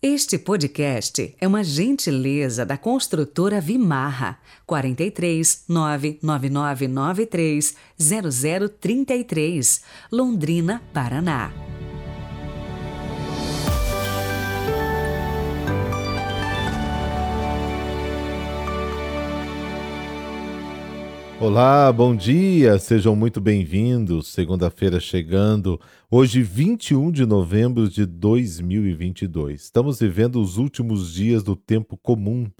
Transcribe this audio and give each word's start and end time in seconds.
Este 0.00 0.38
podcast 0.38 1.34
é 1.40 1.48
uma 1.48 1.64
gentileza 1.64 2.64
da 2.64 2.78
construtora 2.78 3.60
Vimarra 3.60 4.38
43 4.64 5.64
99993 5.68 7.74
0033, 7.98 9.82
Londrina, 10.12 10.80
Paraná. 10.92 11.50
Olá, 21.40 21.92
bom 21.92 22.16
dia, 22.16 22.80
sejam 22.80 23.14
muito 23.14 23.40
bem-vindos. 23.40 24.26
Segunda-feira 24.26 24.98
chegando, 24.98 25.80
hoje 26.10 26.42
21 26.42 27.12
de 27.12 27.24
novembro 27.24 27.88
de 27.88 28.04
2022. 28.04 29.62
Estamos 29.62 30.00
vivendo 30.00 30.40
os 30.40 30.56
últimos 30.56 31.12
dias 31.12 31.44
do 31.44 31.54
tempo 31.54 31.96
comum, 31.96 32.50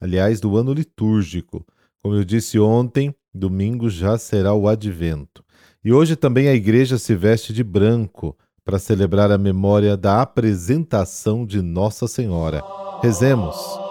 aliás, 0.00 0.40
do 0.40 0.56
ano 0.56 0.72
litúrgico. 0.72 1.62
Como 2.02 2.14
eu 2.14 2.24
disse 2.24 2.58
ontem, 2.58 3.14
domingo 3.34 3.90
já 3.90 4.16
será 4.16 4.54
o 4.54 4.66
advento. 4.66 5.44
E 5.84 5.92
hoje 5.92 6.16
também 6.16 6.48
a 6.48 6.54
igreja 6.54 6.96
se 6.96 7.14
veste 7.14 7.52
de 7.52 7.62
branco 7.62 8.34
para 8.64 8.78
celebrar 8.78 9.30
a 9.30 9.36
memória 9.36 9.94
da 9.94 10.22
apresentação 10.22 11.44
de 11.44 11.60
Nossa 11.60 12.08
Senhora. 12.08 12.62
Rezemos. 13.02 13.81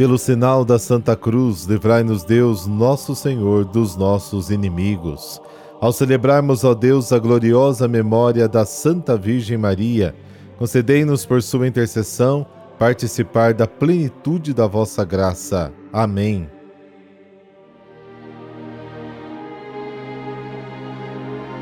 Pelo 0.00 0.16
sinal 0.16 0.64
da 0.64 0.78
Santa 0.78 1.14
Cruz, 1.14 1.64
livrai-nos 1.66 2.24
Deus, 2.24 2.66
nosso 2.66 3.14
Senhor, 3.14 3.66
dos 3.66 3.96
nossos 3.96 4.48
inimigos. 4.48 5.38
Ao 5.78 5.92
celebrarmos, 5.92 6.64
ó 6.64 6.72
Deus, 6.72 7.12
a 7.12 7.18
gloriosa 7.18 7.86
memória 7.86 8.48
da 8.48 8.64
Santa 8.64 9.14
Virgem 9.14 9.58
Maria, 9.58 10.14
concedei-nos 10.56 11.26
por 11.26 11.42
sua 11.42 11.68
intercessão 11.68 12.46
participar 12.78 13.52
da 13.52 13.66
plenitude 13.66 14.54
da 14.54 14.66
vossa 14.66 15.04
graça. 15.04 15.70
Amém. 15.92 16.48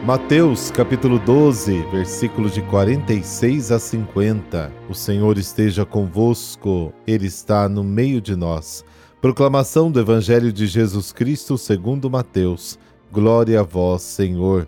Mateus 0.08 0.70
capítulo 0.70 1.18
12, 1.18 1.82
versículos 1.90 2.54
de 2.54 2.62
46 2.62 3.70
a 3.70 3.78
50. 3.78 4.72
O 4.88 4.94
Senhor 4.94 5.36
esteja 5.36 5.84
convosco, 5.84 6.94
Ele 7.06 7.26
está 7.26 7.68
no 7.68 7.84
meio 7.84 8.18
de 8.18 8.34
nós. 8.34 8.82
Proclamação 9.20 9.90
do 9.90 10.00
Evangelho 10.00 10.50
de 10.50 10.66
Jesus 10.66 11.12
Cristo 11.12 11.58
segundo 11.58 12.08
Mateus. 12.08 12.78
Glória 13.12 13.60
a 13.60 13.62
vós, 13.62 14.00
Senhor. 14.00 14.66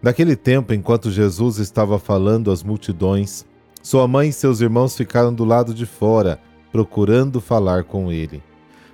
Naquele 0.00 0.36
tempo, 0.36 0.72
enquanto 0.72 1.10
Jesus 1.10 1.58
estava 1.58 1.98
falando 1.98 2.52
às 2.52 2.62
multidões, 2.62 3.44
sua 3.82 4.06
mãe 4.06 4.28
e 4.28 4.32
seus 4.32 4.60
irmãos 4.60 4.96
ficaram 4.96 5.34
do 5.34 5.44
lado 5.44 5.74
de 5.74 5.86
fora, 5.86 6.40
procurando 6.70 7.40
falar 7.40 7.82
com 7.82 8.12
ele. 8.12 8.40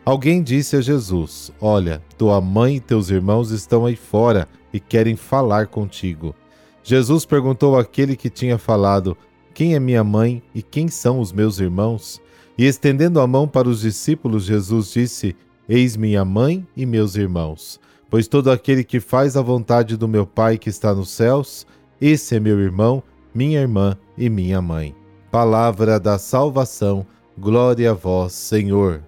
Alguém 0.03 0.43
disse 0.43 0.77
a 0.77 0.81
Jesus: 0.81 1.53
Olha, 1.61 2.03
tua 2.17 2.41
mãe 2.41 2.77
e 2.77 2.81
teus 2.81 3.11
irmãos 3.11 3.51
estão 3.51 3.85
aí 3.85 3.97
fora 3.97 4.49
e 4.75 4.81
querem 4.81 5.15
falar 5.15 5.69
contigo. 5.69 6.35
Jesus 6.83 7.25
perguntou 7.25 7.79
àquele 7.79 8.17
que 8.17 8.29
tinha 8.29 8.59
falado: 8.59 9.17
Quem 9.55 9.75
é 9.77 9.81
minha 9.81 10.03
mãe 10.03 10.43
e 10.53 10.61
quem 10.61 10.89
são 10.89 11.21
os 11.21 11.33
meus 11.33 11.61
irmãos? 11.61 12.21
E 12.59 12.67
estendendo 12.67 13.21
a 13.21 13.27
mão 13.27 13.47
para 13.47 13.69
os 13.69 13.81
discípulos, 13.81 14.45
Jesus 14.45 14.93
disse: 14.93 15.37
Eis 15.69 15.97
minha 15.97 16.25
mãe 16.25 16.67
e 16.77 16.85
meus 16.85 17.15
irmãos. 17.15 17.81
Pois 18.11 18.29
todo 18.29 18.51
aquele 18.51 18.85
que 18.85 19.01
faz 19.01 19.37
a 19.37 19.43
vontade 19.43 19.97
do 19.97 20.09
meu 20.09 20.27
Pai 20.27 20.59
que 20.59 20.69
está 20.69 20.95
nos 20.95 21.11
céus, 21.11 21.67
esse 22.01 22.37
é 22.37 22.41
meu 22.41 22.61
irmão, 22.61 23.03
minha 23.33 23.61
irmã 23.61 23.97
e 24.19 24.29
minha 24.29 24.61
mãe. 24.61 24.95
Palavra 25.31 25.99
da 25.99 26.19
salvação, 26.19 27.07
glória 27.39 27.91
a 27.91 27.95
vós, 27.95 28.33
Senhor. 28.33 29.03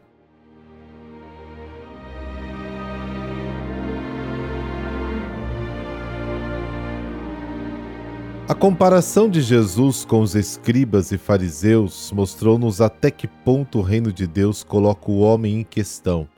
A 8.48 8.54
comparação 8.54 9.28
de 9.28 9.42
Jesus 9.42 10.04
com 10.04 10.20
os 10.20 10.36
escribas 10.36 11.10
e 11.10 11.18
fariseus 11.18 12.12
mostrou-nos 12.12 12.80
até 12.80 13.10
que 13.10 13.26
ponto 13.26 13.80
o 13.80 13.82
reino 13.82 14.12
de 14.12 14.24
Deus 14.24 14.62
coloca 14.62 15.10
o 15.10 15.18
homem 15.18 15.58
em 15.58 15.64
questão, 15.64 16.28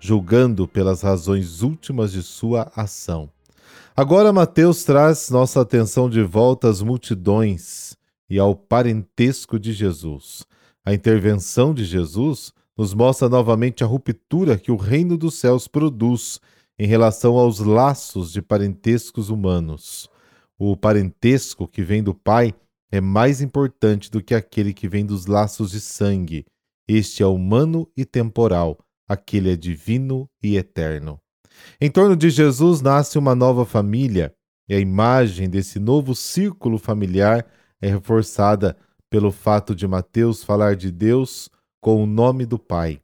julgando 0.00 0.66
pelas 0.66 1.02
razões 1.02 1.62
últimas 1.62 2.10
de 2.10 2.20
sua 2.20 2.72
ação. 2.74 3.30
Agora, 3.94 4.32
Mateus 4.32 4.82
traz 4.82 5.30
nossa 5.30 5.60
atenção 5.60 6.10
de 6.10 6.20
volta 6.24 6.68
às 6.68 6.82
multidões 6.82 7.96
e 8.28 8.40
ao 8.40 8.56
parentesco 8.56 9.56
de 9.56 9.72
Jesus. 9.72 10.44
A 10.84 10.92
intervenção 10.92 11.72
de 11.72 11.84
Jesus 11.84 12.52
nos 12.76 12.92
mostra 12.92 13.28
novamente 13.28 13.84
a 13.84 13.86
ruptura 13.86 14.58
que 14.58 14.72
o 14.72 14.76
reino 14.76 15.16
dos 15.16 15.36
céus 15.36 15.68
produz 15.68 16.40
em 16.76 16.88
relação 16.88 17.38
aos 17.38 17.60
laços 17.60 18.32
de 18.32 18.42
parentescos 18.42 19.28
humanos. 19.28 20.10
O 20.58 20.76
parentesco 20.76 21.66
que 21.66 21.82
vem 21.82 22.02
do 22.02 22.14
pai 22.14 22.54
é 22.90 23.00
mais 23.00 23.40
importante 23.40 24.10
do 24.10 24.22
que 24.22 24.34
aquele 24.34 24.74
que 24.74 24.86
vem 24.86 25.04
dos 25.04 25.26
laços 25.26 25.70
de 25.70 25.80
sangue. 25.80 26.44
Este 26.86 27.22
é 27.22 27.26
humano 27.26 27.90
e 27.96 28.04
temporal, 28.04 28.78
aquele 29.08 29.52
é 29.52 29.56
divino 29.56 30.28
e 30.42 30.56
eterno. 30.56 31.18
Em 31.80 31.90
torno 31.90 32.14
de 32.14 32.28
Jesus 32.28 32.80
nasce 32.80 33.18
uma 33.18 33.34
nova 33.34 33.64
família, 33.64 34.34
e 34.68 34.74
a 34.74 34.78
imagem 34.78 35.48
desse 35.48 35.78
novo 35.78 36.14
círculo 36.14 36.78
familiar 36.78 37.46
é 37.80 37.88
reforçada 37.88 38.76
pelo 39.10 39.32
fato 39.32 39.74
de 39.74 39.86
Mateus 39.86 40.44
falar 40.44 40.76
de 40.76 40.90
Deus 40.90 41.50
com 41.80 42.02
o 42.02 42.06
nome 42.06 42.46
do 42.46 42.58
Pai. 42.58 43.00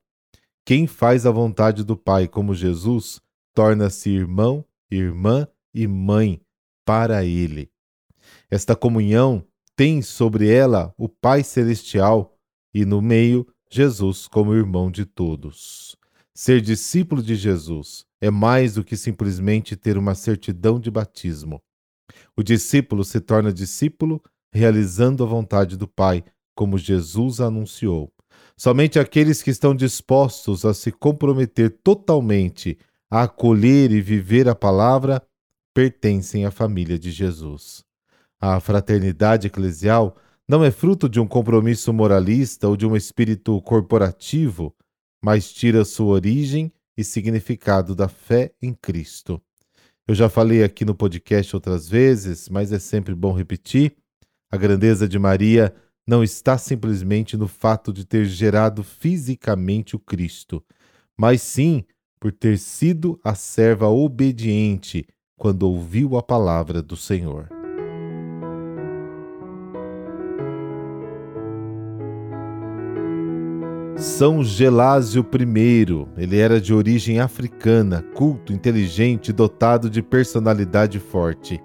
Quem 0.65 0.87
faz 0.87 1.25
a 1.25 1.31
vontade 1.31 1.83
do 1.83 1.97
Pai, 1.97 2.29
como 2.29 2.55
Jesus, 2.55 3.21
torna-se 3.55 4.11
irmão, 4.11 4.65
irmã 4.91 5.49
e 5.75 5.87
mãe 5.87 6.41
para 6.89 7.23
ele. 7.23 7.71
Esta 8.51 8.75
comunhão 8.75 9.45
tem 9.77 10.01
sobre 10.01 10.51
ela 10.51 10.95
o 10.97 11.07
Pai 11.07 11.45
Celestial 11.45 12.35
e 12.73 12.87
no 12.87 13.03
meio 13.03 13.47
Jesus 13.71 14.27
como 14.27 14.55
irmão 14.55 14.91
de 14.91 15.05
todos. 15.05 15.95
Ser 16.35 16.63
discípulo 16.63 17.23
de 17.23 17.37
Jesus 17.37 18.07
é 18.23 18.31
mais 18.31 18.73
do 18.73 18.83
que 18.83 18.97
simplesmente 18.97 19.77
ter 19.77 19.99
uma 19.99 20.15
certidão 20.15 20.81
de 20.81 20.91
batismo. 20.91 21.61
O 22.35 22.43
discípulo 22.43 23.05
se 23.05 23.21
torna 23.21 23.53
discípulo 23.53 24.23
realizando 24.51 25.23
a 25.23 25.27
vontade 25.27 25.77
do 25.77 25.87
Pai, 25.87 26.25
como 26.55 26.79
Jesus 26.79 27.39
anunciou. 27.39 28.11
Somente 28.57 28.99
aqueles 28.99 29.43
que 29.43 29.51
estão 29.51 29.75
dispostos 29.75 30.65
a 30.65 30.73
se 30.73 30.91
comprometer 30.91 31.69
totalmente 31.85 32.79
a 33.11 33.25
acolher 33.25 33.91
e 33.91 34.01
viver 34.01 34.49
a 34.49 34.55
palavra 34.55 35.23
pertencem 35.79 36.45
à 36.45 36.51
família 36.51 36.99
de 36.99 37.13
Jesus. 37.13 37.85
A 38.41 38.59
fraternidade 38.59 39.47
eclesial 39.47 40.17
não 40.49 40.65
é 40.65 40.73
fruto 40.73 41.09
de 41.09 41.21
um 41.21 41.27
compromisso 41.29 41.93
moralista 41.93 42.67
ou 42.67 42.77
de 42.77 42.85
um 42.85 42.97
espírito 42.97 43.63
corporativo, 43.63 44.75
mas 45.23 45.53
tira 45.53 45.85
sua 45.85 46.15
origem 46.15 46.73
e 46.97 47.05
significado 47.05 47.95
da 47.95 48.09
fé 48.09 48.53
em 48.61 48.75
Cristo. 48.75 49.41
Eu 50.09 50.17
já 50.17 50.29
falei 50.29 50.65
aqui 50.65 50.85
no 50.85 50.97
podcast 50.97 51.55
outras 51.55 51.89
vezes, 51.89 52.49
mas 52.49 52.73
é 52.73 52.81
sempre 52.81 53.15
bom 53.15 53.33
repetir: 53.33 53.97
a 54.51 54.57
grandeza 54.57 55.07
de 55.07 55.17
Maria 55.17 55.73
não 56.05 56.25
está 56.25 56.59
simplesmente 56.59 57.37
no 57.37 57.47
fato 57.47 57.93
de 57.93 58.05
ter 58.05 58.25
gerado 58.25 58.83
fisicamente 58.83 59.95
o 59.95 60.01
Cristo, 60.01 60.61
mas 61.17 61.41
sim 61.41 61.85
por 62.19 62.33
ter 62.33 62.59
sido 62.59 63.21
a 63.23 63.37
serva 63.37 63.87
obediente 63.87 65.07
quando 65.39 65.63
ouviu 65.63 66.19
a 66.19 66.23
palavra 66.23 66.83
do 66.83 66.97
Senhor. 66.97 67.49
São 73.97 74.45
Gelásio 74.45 75.25
I, 75.25 76.07
ele 76.17 76.39
era 76.39 76.61
de 76.61 76.75
origem 76.75 77.21
africana, 77.21 78.05
culto, 78.15 78.53
inteligente, 78.53 79.33
dotado 79.33 79.89
de 79.89 80.03
personalidade 80.03 80.99
forte. 80.99 81.61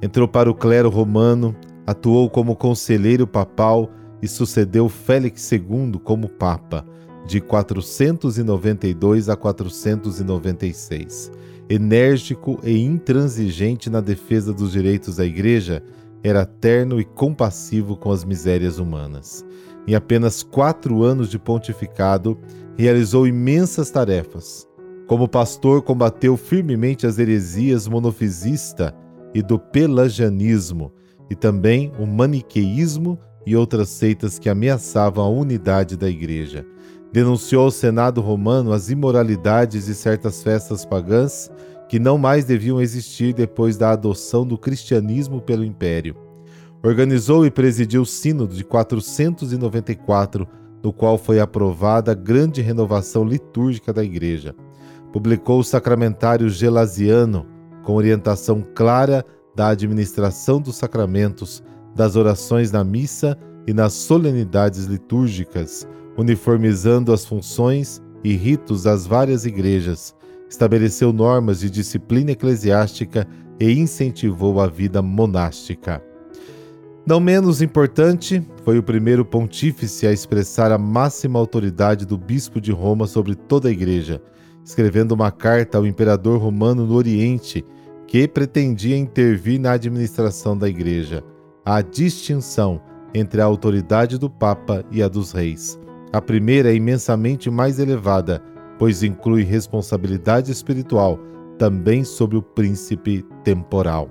Entrou 0.00 0.28
para 0.28 0.50
o 0.50 0.54
clero 0.54 0.88
romano, 0.88 1.56
atuou 1.86 2.28
como 2.30 2.56
conselheiro 2.56 3.26
papal 3.26 3.90
e 4.22 4.28
sucedeu 4.28 4.88
Félix 4.88 5.50
II 5.50 6.00
como 6.02 6.28
papa, 6.28 6.86
de 7.26 7.40
492 7.40 9.28
a 9.28 9.36
496 9.36 11.32
enérgico 11.68 12.60
e 12.62 12.78
intransigente 12.78 13.88
na 13.88 14.00
defesa 14.00 14.52
dos 14.52 14.72
direitos 14.72 15.16
da 15.16 15.24
Igreja, 15.24 15.82
era 16.22 16.44
terno 16.44 17.00
e 17.00 17.04
compassivo 17.04 17.96
com 17.96 18.10
as 18.10 18.24
misérias 18.24 18.78
humanas. 18.78 19.44
Em 19.86 19.94
apenas 19.94 20.42
quatro 20.42 21.02
anos 21.02 21.30
de 21.30 21.38
pontificado, 21.38 22.38
realizou 22.76 23.26
imensas 23.26 23.90
tarefas. 23.90 24.66
Como 25.06 25.28
pastor, 25.28 25.82
combateu 25.82 26.36
firmemente 26.36 27.06
as 27.06 27.18
heresias 27.18 27.86
monofisista 27.86 28.94
e 29.34 29.42
do 29.42 29.58
pelagianismo, 29.58 30.92
e 31.30 31.34
também 31.34 31.92
o 31.98 32.06
maniqueísmo 32.06 33.18
e 33.46 33.54
outras 33.56 33.90
seitas 33.90 34.38
que 34.38 34.48
ameaçavam 34.48 35.24
a 35.24 35.28
unidade 35.28 35.96
da 35.96 36.08
Igreja. 36.08 36.64
Denunciou 37.14 37.66
ao 37.66 37.70
Senado 37.70 38.20
romano 38.20 38.72
as 38.72 38.90
imoralidades 38.90 39.86
de 39.86 39.94
certas 39.94 40.42
festas 40.42 40.84
pagãs 40.84 41.48
que 41.88 42.00
não 42.00 42.18
mais 42.18 42.44
deviam 42.44 42.80
existir 42.80 43.32
depois 43.32 43.76
da 43.76 43.92
adoção 43.92 44.44
do 44.44 44.58
cristianismo 44.58 45.40
pelo 45.40 45.64
Império. 45.64 46.16
Organizou 46.82 47.46
e 47.46 47.52
presidiu 47.52 48.02
o 48.02 48.04
Sínodo 48.04 48.56
de 48.56 48.64
494, 48.64 50.44
no 50.82 50.92
qual 50.92 51.16
foi 51.16 51.38
aprovada 51.38 52.10
a 52.10 52.16
grande 52.16 52.60
renovação 52.60 53.24
litúrgica 53.24 53.92
da 53.92 54.02
Igreja. 54.02 54.52
Publicou 55.12 55.60
o 55.60 55.64
Sacramentário 55.64 56.50
Gelasiano, 56.50 57.46
com 57.84 57.94
orientação 57.94 58.66
clara 58.74 59.24
da 59.54 59.68
administração 59.68 60.60
dos 60.60 60.74
sacramentos, 60.74 61.62
das 61.94 62.16
orações 62.16 62.72
na 62.72 62.82
missa 62.82 63.38
e 63.66 63.72
nas 63.72 63.92
solenidades 63.92 64.84
litúrgicas, 64.84 65.86
uniformizando 66.16 67.12
as 67.12 67.24
funções 67.24 68.02
e 68.22 68.34
ritos 68.34 68.84
das 68.84 69.06
várias 69.06 69.44
igrejas, 69.44 70.14
estabeleceu 70.48 71.12
normas 71.12 71.60
de 71.60 71.70
disciplina 71.70 72.32
eclesiástica 72.32 73.26
e 73.58 73.72
incentivou 73.72 74.60
a 74.60 74.66
vida 74.66 75.02
monástica. 75.02 76.02
Não 77.06 77.20
menos 77.20 77.60
importante, 77.60 78.42
foi 78.64 78.78
o 78.78 78.82
primeiro 78.82 79.24
pontífice 79.24 80.06
a 80.06 80.12
expressar 80.12 80.72
a 80.72 80.78
máxima 80.78 81.38
autoridade 81.38 82.06
do 82.06 82.16
bispo 82.16 82.60
de 82.60 82.72
Roma 82.72 83.06
sobre 83.06 83.34
toda 83.34 83.68
a 83.68 83.72
igreja, 83.72 84.22
escrevendo 84.64 85.12
uma 85.12 85.30
carta 85.30 85.76
ao 85.76 85.86
imperador 85.86 86.40
romano 86.40 86.86
no 86.86 86.94
Oriente 86.94 87.62
que 88.06 88.26
pretendia 88.26 88.96
intervir 88.96 89.60
na 89.60 89.72
administração 89.72 90.56
da 90.56 90.66
igreja. 90.66 91.22
A 91.62 91.82
distinção 91.82 92.80
entre 93.14 93.40
a 93.40 93.44
autoridade 93.44 94.18
do 94.18 94.28
Papa 94.28 94.84
e 94.90 95.02
a 95.02 95.08
dos 95.08 95.32
reis. 95.32 95.78
A 96.12 96.20
primeira 96.20 96.70
é 96.70 96.74
imensamente 96.74 97.50
mais 97.50 97.78
elevada, 97.78 98.42
pois 98.78 99.02
inclui 99.02 99.42
responsabilidade 99.42 100.50
espiritual 100.50 101.18
também 101.58 102.04
sobre 102.04 102.36
o 102.36 102.42
príncipe 102.42 103.24
temporal. 103.44 104.10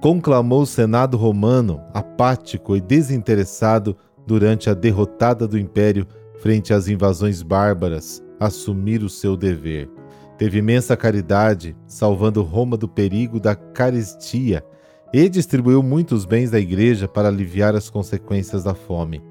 Conclamou 0.00 0.62
o 0.62 0.66
Senado 0.66 1.16
romano, 1.16 1.80
apático 1.92 2.74
e 2.74 2.80
desinteressado 2.80 3.96
durante 4.26 4.70
a 4.70 4.74
derrotada 4.74 5.46
do 5.46 5.58
império 5.58 6.06
frente 6.40 6.72
às 6.72 6.88
invasões 6.88 7.42
bárbaras, 7.42 8.22
assumir 8.38 9.02
o 9.02 9.10
seu 9.10 9.36
dever. 9.36 9.90
Teve 10.38 10.58
imensa 10.58 10.96
caridade, 10.96 11.76
salvando 11.86 12.42
Roma 12.42 12.78
do 12.78 12.88
perigo 12.88 13.38
da 13.38 13.54
carestia, 13.54 14.64
e 15.12 15.28
distribuiu 15.28 15.82
muitos 15.82 16.24
bens 16.24 16.50
da 16.50 16.60
igreja 16.60 17.08
para 17.08 17.28
aliviar 17.28 17.74
as 17.74 17.90
consequências 17.90 18.64
da 18.64 18.74
fome. 18.74 19.22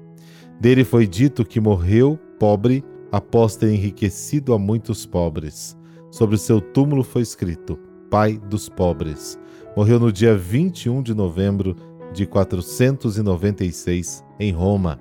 Dele 0.60 0.84
foi 0.84 1.06
dito 1.06 1.44
que 1.44 1.60
morreu 1.60 2.18
pobre 2.38 2.84
após 3.10 3.56
ter 3.56 3.70
enriquecido 3.70 4.52
a 4.52 4.58
muitos 4.58 5.06
pobres. 5.06 5.76
Sobre 6.10 6.36
seu 6.36 6.60
túmulo 6.60 7.02
foi 7.02 7.22
escrito: 7.22 7.78
Pai 8.10 8.38
dos 8.38 8.68
pobres. 8.68 9.38
Morreu 9.76 9.98
no 10.00 10.12
dia 10.12 10.36
21 10.36 11.02
de 11.02 11.14
novembro 11.14 11.76
de 12.12 12.26
496 12.26 14.24
em 14.38 14.52
Roma. 14.52 14.98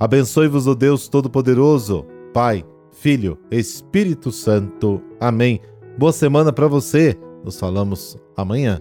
Abençoe-vos 0.00 0.66
o 0.66 0.74
Deus 0.74 1.08
Todo-Poderoso, 1.08 2.04
Pai, 2.32 2.64
Filho, 2.90 3.38
Espírito 3.50 4.32
Santo. 4.32 5.00
Amém. 5.20 5.60
Boa 5.96 6.12
semana 6.12 6.52
para 6.52 6.66
você. 6.66 7.16
Nos 7.44 7.60
falamos 7.60 8.16
amanhã. 8.36 8.80